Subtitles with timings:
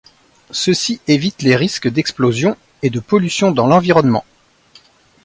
[0.49, 4.25] Ceci évite les risques d’explosion et de pollution dans l’environnement.